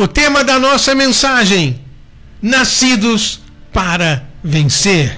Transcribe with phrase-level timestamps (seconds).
[0.00, 1.78] O tema da nossa mensagem:
[2.40, 5.14] Nascidos para vencer.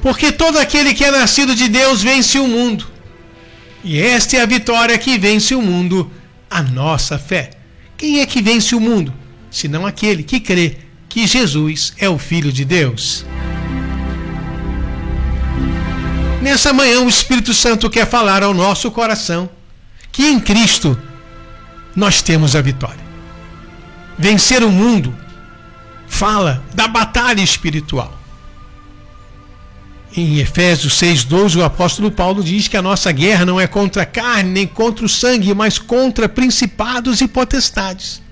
[0.00, 2.93] Porque todo aquele que é nascido de Deus vence o mundo.
[3.84, 6.10] E esta é a vitória que vence o mundo,
[6.50, 7.50] a nossa fé.
[7.98, 9.12] Quem é que vence o mundo?
[9.50, 13.26] Senão aquele que crê que Jesus é o Filho de Deus.
[16.40, 19.50] Nessa manhã, o Espírito Santo quer falar ao nosso coração
[20.10, 20.98] que em Cristo
[21.94, 23.04] nós temos a vitória.
[24.18, 25.14] Vencer o mundo
[26.06, 28.13] fala da batalha espiritual.
[30.16, 34.06] Em Efésios 6,12, o apóstolo Paulo diz que a nossa guerra não é contra a
[34.06, 38.22] carne nem contra o sangue, mas contra principados e potestades.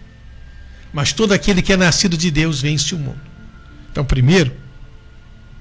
[0.93, 3.21] Mas todo aquele que é nascido de Deus vence o mundo.
[3.91, 4.53] Então, primeiro,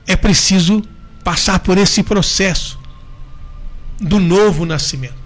[0.06, 0.84] é preciso
[1.24, 2.80] passar por esse processo
[4.00, 5.22] do novo nascimento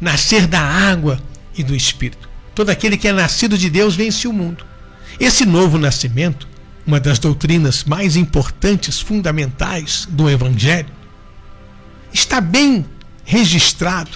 [0.00, 1.20] nascer da água
[1.54, 2.28] e do Espírito.
[2.54, 4.64] Todo aquele que é nascido de Deus vence o mundo.
[5.18, 6.48] Esse novo nascimento
[6.86, 10.88] uma das doutrinas mais importantes, fundamentais do Evangelho,
[12.12, 12.84] está bem
[13.24, 14.10] registrado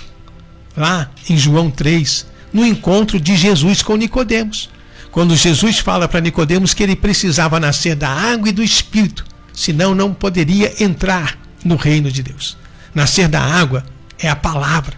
[0.76, 4.70] lá em João 3, no encontro de Jesus com Nicodemos.
[5.10, 9.94] Quando Jesus fala para Nicodemos que ele precisava nascer da água e do espírito, senão
[9.94, 12.56] não poderia entrar no reino de Deus.
[12.92, 13.84] Nascer da água
[14.18, 14.96] é a palavra,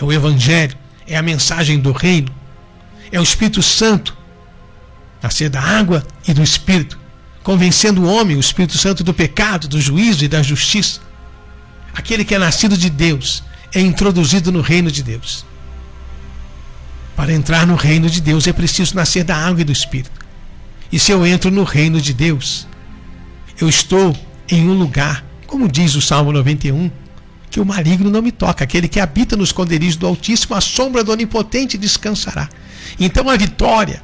[0.00, 2.32] é o evangelho, é a mensagem do reino,
[3.10, 4.16] é o Espírito Santo
[5.22, 6.97] nascer da água e do Espírito,
[7.48, 11.00] convencendo o homem, o Espírito Santo, do pecado, do juízo e da justiça.
[11.94, 13.42] Aquele que é nascido de Deus
[13.74, 15.46] é introduzido no reino de Deus.
[17.16, 20.10] Para entrar no reino de Deus é preciso nascer da água e do Espírito.
[20.92, 22.66] E se eu entro no reino de Deus,
[23.58, 24.14] eu estou
[24.46, 26.90] em um lugar, como diz o Salmo 91,
[27.48, 28.62] que o maligno não me toca.
[28.62, 32.46] Aquele que habita nos esconderijos do Altíssimo, a sombra do Onipotente descansará.
[33.00, 34.02] Então a vitória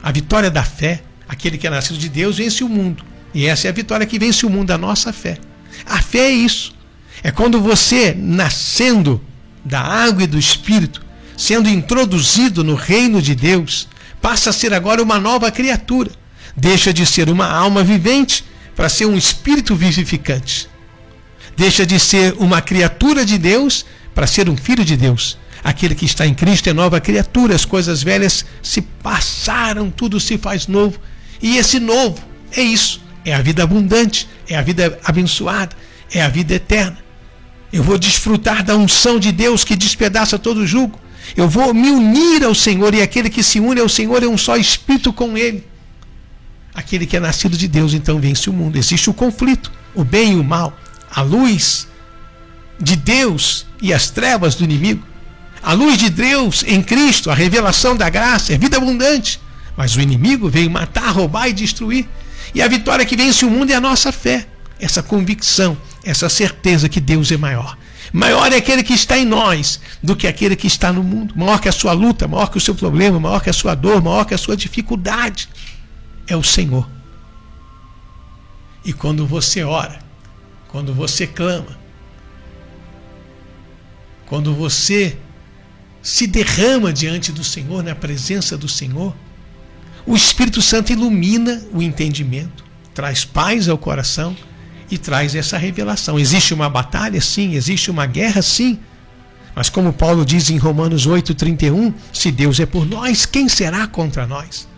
[0.00, 3.04] a vitória da fé, aquele que é nascido de Deus, vence o mundo.
[3.34, 5.38] E essa é a vitória que vence o mundo, a nossa fé.
[5.84, 6.74] A fé é isso.
[7.22, 9.22] É quando você, nascendo
[9.64, 11.04] da água e do Espírito,
[11.36, 13.88] sendo introduzido no reino de Deus,
[14.22, 16.10] passa a ser agora uma nova criatura.
[16.56, 18.44] Deixa de ser uma alma vivente
[18.74, 20.68] para ser um espírito vivificante.
[21.56, 23.84] Deixa de ser uma criatura de Deus
[24.14, 25.38] para ser um filho de Deus.
[25.64, 30.38] Aquele que está em Cristo é nova criatura, as coisas velhas se passaram, tudo se
[30.38, 30.98] faz novo.
[31.42, 32.18] E esse novo
[32.52, 35.76] é isso: é a vida abundante, é a vida abençoada,
[36.12, 36.98] é a vida eterna.
[37.72, 40.98] Eu vou desfrutar da unção de Deus que despedaça todo o jugo.
[41.36, 44.38] Eu vou me unir ao Senhor e aquele que se une ao Senhor é um
[44.38, 45.64] só espírito com Ele.
[46.74, 48.76] Aquele que é nascido de Deus então vence o mundo.
[48.76, 50.78] Existe o conflito, o bem e o mal,
[51.10, 51.88] a luz
[52.78, 55.02] de Deus e as trevas do inimigo.
[55.62, 59.40] A luz de Deus em Cristo, a revelação da graça, é vida abundante.
[59.76, 62.08] Mas o inimigo veio matar, roubar e destruir.
[62.54, 64.46] E a vitória que vence o mundo é a nossa fé,
[64.80, 67.76] essa convicção, essa certeza que Deus é maior.
[68.12, 71.34] Maior é aquele que está em nós do que aquele que está no mundo.
[71.36, 74.02] Maior que a sua luta, maior que o seu problema, maior que a sua dor,
[74.02, 75.48] maior que a sua dificuldade.
[76.26, 76.88] É o Senhor.
[78.84, 79.98] E quando você ora,
[80.68, 81.76] quando você clama,
[84.26, 85.18] quando você
[86.02, 89.14] se derrama diante do Senhor, na presença do Senhor,
[90.06, 94.36] o Espírito Santo ilumina o entendimento, traz paz ao coração
[94.90, 96.18] e traz essa revelação.
[96.18, 97.20] Existe uma batalha?
[97.20, 97.54] Sim.
[97.54, 98.40] Existe uma guerra?
[98.40, 98.78] Sim.
[99.54, 104.26] Mas como Paulo diz em Romanos 8,31, se Deus é por nós, quem será contra
[104.26, 104.68] nós?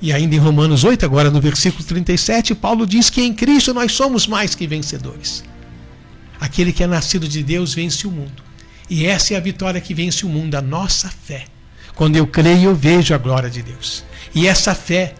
[0.00, 3.92] E ainda em Romanos 8, agora no versículo 37, Paulo diz que em Cristo nós
[3.92, 5.42] somos mais que vencedores.
[6.38, 8.44] Aquele que é nascido de Deus vence o mundo.
[8.90, 11.46] E essa é a vitória que vence o mundo, a nossa fé.
[11.96, 14.04] Quando eu creio, eu vejo a glória de Deus.
[14.34, 15.14] E essa fé,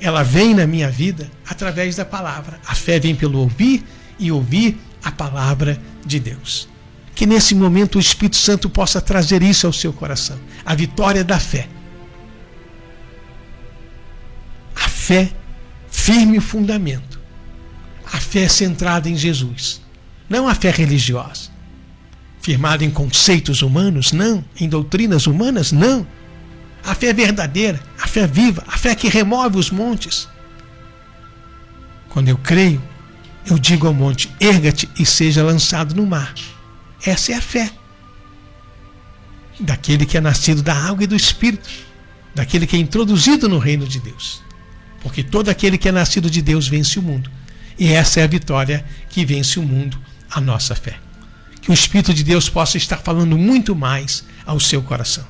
[0.00, 2.60] ela vem na minha vida através da palavra.
[2.64, 3.84] A fé vem pelo ouvir
[4.16, 6.68] e ouvir a palavra de Deus.
[7.12, 10.38] Que nesse momento o Espírito Santo possa trazer isso ao seu coração.
[10.64, 11.68] A vitória da fé.
[14.76, 15.28] A fé
[15.90, 17.18] firme fundamento.
[18.12, 19.82] A fé centrada em Jesus.
[20.28, 21.55] Não a fé religiosa
[22.46, 24.12] firmada em conceitos humanos?
[24.12, 24.44] Não.
[24.60, 25.72] Em doutrinas humanas?
[25.72, 26.06] Não.
[26.84, 30.28] A fé é verdadeira, a fé é viva, a fé que remove os montes.
[32.08, 32.80] Quando eu creio,
[33.50, 36.32] eu digo ao monte: erga-te e seja lançado no mar.
[37.04, 37.68] Essa é a fé.
[39.58, 41.68] daquele que é nascido da água e do Espírito,
[42.32, 44.40] daquele que é introduzido no reino de Deus.
[45.00, 47.28] Porque todo aquele que é nascido de Deus vence o mundo.
[47.76, 49.98] E essa é a vitória que vence o mundo,
[50.30, 51.05] a nossa fé.
[51.66, 55.26] Que o Espírito de Deus possa estar falando muito mais ao seu coração.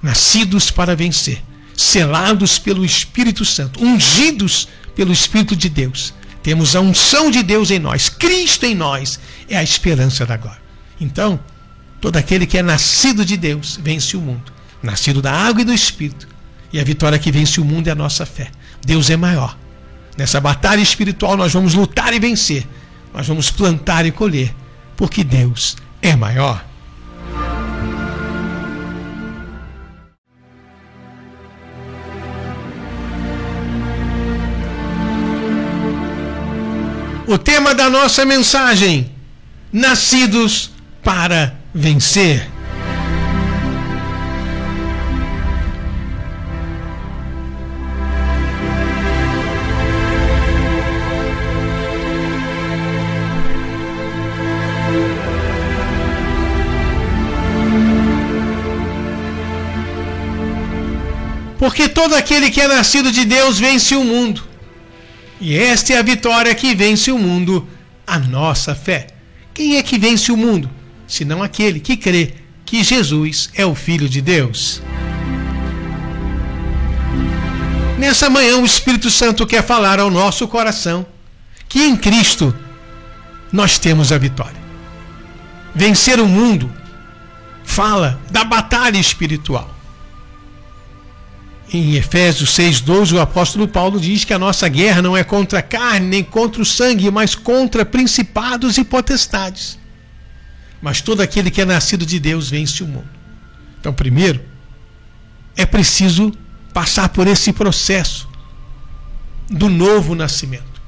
[0.00, 1.42] Nascidos para vencer,
[1.76, 6.14] selados pelo Espírito Santo, ungidos pelo Espírito de Deus.
[6.44, 9.18] Temos a unção de Deus em nós, Cristo em nós,
[9.48, 10.62] é a esperança da glória.
[11.00, 11.40] Então,
[12.00, 15.72] todo aquele que é nascido de Deus vence o mundo, nascido da água e do
[15.72, 16.28] Espírito.
[16.72, 18.52] E a vitória que vence o mundo é a nossa fé.
[18.86, 19.58] Deus é maior.
[20.16, 22.64] Nessa batalha espiritual nós vamos lutar e vencer.
[23.12, 24.54] Nós vamos plantar e colher,
[24.98, 26.66] porque Deus é maior.
[37.28, 39.12] O tema da nossa mensagem:
[39.72, 40.72] Nascidos
[41.02, 42.57] para vencer.
[61.58, 64.42] Porque todo aquele que é nascido de Deus vence o mundo.
[65.40, 67.68] E esta é a vitória que vence o mundo,
[68.06, 69.08] a nossa fé.
[69.52, 70.70] Quem é que vence o mundo?
[71.06, 72.34] Senão aquele que crê
[72.64, 74.80] que Jesus é o Filho de Deus.
[77.98, 81.04] Nessa manhã, o Espírito Santo quer falar ao nosso coração
[81.68, 82.54] que em Cristo
[83.52, 84.58] nós temos a vitória.
[85.74, 86.72] Vencer o mundo
[87.64, 89.77] fala da batalha espiritual.
[91.70, 95.62] Em Efésios 6,12, o apóstolo Paulo diz que a nossa guerra não é contra a
[95.62, 99.78] carne nem contra o sangue, mas contra principados e potestades.
[100.80, 103.08] Mas todo aquele que é nascido de Deus vence o mundo.
[103.78, 104.40] Então, primeiro,
[105.56, 106.32] é preciso
[106.72, 108.28] passar por esse processo
[109.50, 110.78] do novo nascimento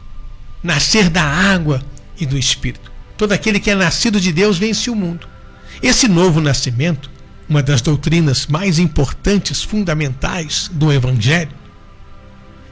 [0.63, 1.83] nascer da água
[2.19, 2.91] e do Espírito.
[3.17, 5.27] Todo aquele que é nascido de Deus vence o mundo.
[5.83, 7.11] Esse novo nascimento
[7.51, 11.51] uma das doutrinas mais importantes, fundamentais do Evangelho,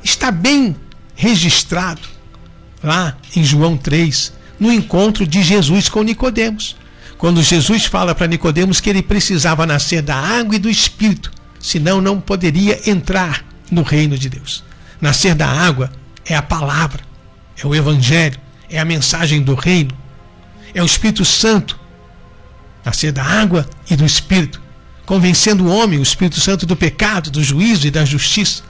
[0.05, 0.77] está bem
[1.17, 2.03] registrado
[2.81, 6.77] lá em João 3, no encontro de Jesus com Nicodemos.
[7.19, 12.01] Quando Jesus fala para Nicodemos que ele precisava nascer da água e do espírito, senão
[12.01, 14.63] não poderia entrar no reino de Deus.
[15.01, 15.91] Nascer da água
[16.25, 17.03] é a palavra,
[17.61, 18.39] é o evangelho,
[18.71, 19.97] é a mensagem do reino,
[20.73, 21.77] é o Espírito Santo.
[22.85, 24.68] Nascer da água e do espírito
[25.09, 28.63] convencendo o homem, o Espírito Santo, do pecado, do juízo e da justiça.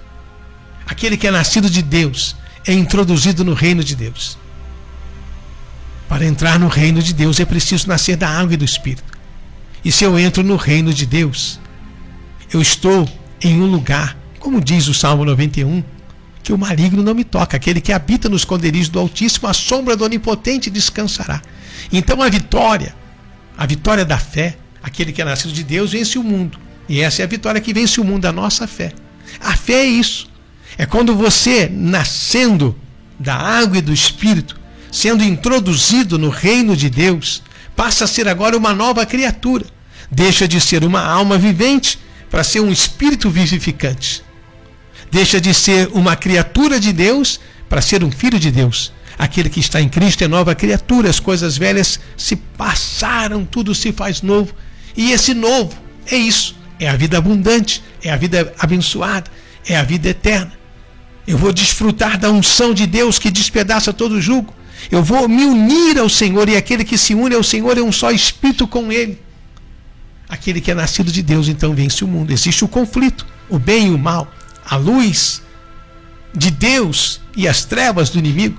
[0.86, 4.38] Aquele que é nascido de Deus é introduzido no reino de Deus.
[6.08, 9.18] Para entrar no reino de Deus é preciso nascer da água e do Espírito.
[9.84, 11.58] E se eu entro no reino de Deus,
[12.52, 13.08] eu estou
[13.42, 15.82] em um lugar, como diz o Salmo 91,
[16.44, 17.56] que o maligno não me toca.
[17.56, 21.42] Aquele que habita nos esconderijos do Altíssimo, a sombra do Onipotente descansará.
[21.92, 22.94] Então a vitória,
[23.56, 26.58] a vitória da fé, Aquele que é nascido de Deus vence o mundo.
[26.88, 28.92] E essa é a vitória que vence o mundo, a nossa fé.
[29.40, 30.28] A fé é isso.
[30.76, 32.76] É quando você, nascendo
[33.18, 34.58] da água e do Espírito,
[34.90, 37.42] sendo introduzido no reino de Deus,
[37.74, 39.66] passa a ser agora uma nova criatura.
[40.10, 41.98] Deixa de ser uma alma vivente
[42.30, 44.22] para ser um espírito vivificante.
[45.10, 48.92] Deixa de ser uma criatura de Deus para ser um filho de Deus.
[49.18, 53.92] Aquele que está em Cristo é nova criatura, as coisas velhas se passaram, tudo se
[53.92, 54.54] faz novo.
[54.98, 55.72] E esse novo
[56.10, 59.30] é isso: é a vida abundante, é a vida abençoada,
[59.64, 60.52] é a vida eterna.
[61.24, 64.52] Eu vou desfrutar da unção de Deus que despedaça todo o jugo.
[64.90, 67.92] Eu vou me unir ao Senhor, e aquele que se une ao Senhor é um
[67.92, 69.20] só espírito com Ele.
[70.28, 72.32] Aquele que é nascido de Deus então vence o mundo.
[72.32, 74.32] Existe o conflito, o bem e o mal,
[74.64, 75.42] a luz
[76.34, 78.58] de Deus e as trevas do inimigo.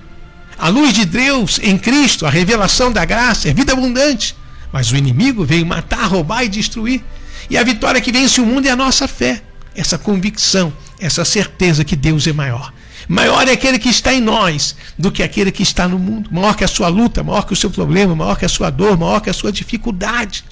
[0.57, 4.35] A luz de Deus em Cristo, a revelação da graça, é vida abundante.
[4.71, 7.03] Mas o inimigo veio matar, roubar e destruir.
[7.49, 9.41] E a vitória que vence o mundo é a nossa fé,
[9.75, 12.71] essa convicção, essa certeza que Deus é maior.
[13.07, 16.29] Maior é aquele que está em nós do que aquele que está no mundo.
[16.31, 18.97] Maior que a sua luta, maior que o seu problema, maior que a sua dor,
[18.97, 20.43] maior que a sua dificuldade.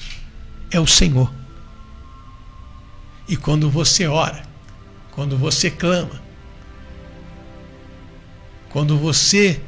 [0.72, 1.32] É o Senhor.
[3.28, 4.42] E quando você ora,
[5.12, 6.22] quando você clama,
[8.70, 9.62] quando você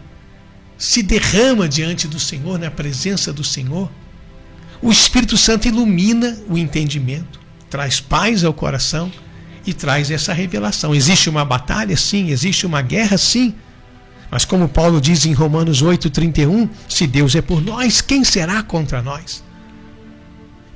[0.77, 3.91] se derrama diante do Senhor, na presença do Senhor,
[4.81, 9.11] o Espírito Santo ilumina o entendimento, traz paz ao coração
[9.65, 10.95] e traz essa revelação.
[10.95, 11.95] Existe uma batalha?
[11.97, 12.29] Sim.
[12.29, 13.17] Existe uma guerra?
[13.17, 13.53] Sim.
[14.31, 19.01] Mas como Paulo diz em Romanos 8,31, se Deus é por nós, quem será contra
[19.01, 19.43] nós?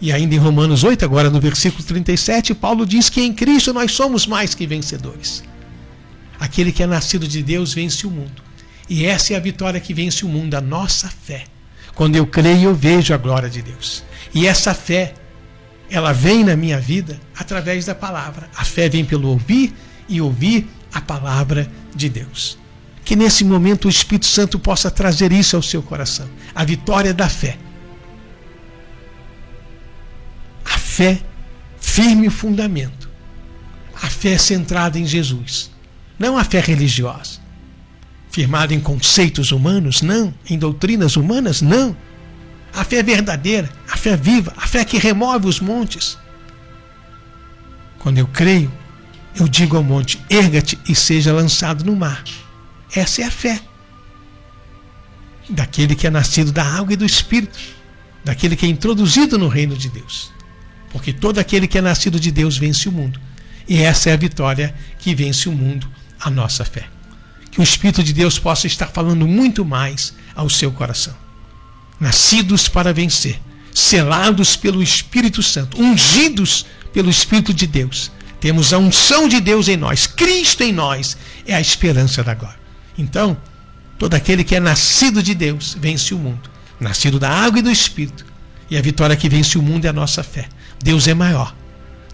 [0.01, 3.91] E ainda em Romanos 8, agora no versículo 37, Paulo diz que em Cristo nós
[3.93, 5.43] somos mais que vencedores.
[6.39, 8.41] Aquele que é nascido de Deus vence o mundo.
[8.89, 11.45] E essa é a vitória que vence o mundo, a nossa fé.
[11.95, 14.03] Quando eu creio, eu vejo a glória de Deus.
[14.33, 15.13] E essa fé,
[15.89, 18.50] ela vem na minha vida através da palavra.
[18.55, 19.73] A fé vem pelo ouvir
[20.09, 22.57] e ouvir a palavra de Deus.
[23.05, 27.29] Que nesse momento o Espírito Santo possa trazer isso ao seu coração a vitória da
[27.29, 27.57] fé.
[30.65, 31.19] A fé,
[31.79, 33.09] firme fundamento.
[34.01, 35.71] A fé centrada em Jesus.
[36.17, 37.39] Não a fé religiosa,
[38.33, 40.33] firmada em conceitos humanos, não.
[40.49, 41.95] Em doutrinas humanas, não.
[42.73, 46.17] A fé verdadeira, a fé viva, a fé que remove os montes.
[47.99, 48.73] Quando eu creio,
[49.35, 52.23] eu digo ao monte: erga-te e seja lançado no mar.
[52.95, 53.61] Essa é a fé
[55.47, 57.59] daquele que é nascido da água e do Espírito,
[58.25, 60.31] daquele que é introduzido no reino de Deus.
[60.91, 63.21] Porque todo aquele que é nascido de Deus vence o mundo.
[63.67, 65.87] E essa é a vitória que vence o mundo,
[66.19, 66.92] a nossa fé.
[67.53, 71.13] Que o Espírito de Deus possa estar falando muito mais ao seu coração.
[72.00, 73.39] Nascidos para vencer,
[73.72, 78.12] selados pelo Espírito Santo, ungidos pelo Espírito de Deus.
[78.39, 82.60] Temos a unção de Deus em nós, Cristo em nós é a esperança da glória.
[82.98, 83.38] Então,
[84.00, 87.69] todo aquele que é nascido de Deus vence o mundo, nascido da água e do
[87.69, 88.25] Espírito.
[88.67, 90.50] E a vitória que vence o mundo é a nossa fé.
[90.83, 91.55] Deus é maior.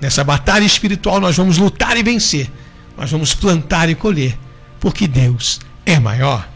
[0.02, 2.52] Nessa batalha espiritual nós vamos lutar e vencer.
[2.98, 4.38] Nós vamos plantar e colher,
[4.80, 6.48] porque Deus é maior.